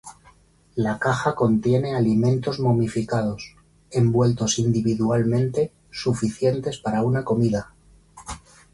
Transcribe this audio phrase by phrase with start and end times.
[0.73, 3.55] La caja contiene alimentos momificados,
[3.91, 7.71] envueltos individualmente, suficientes para una comida.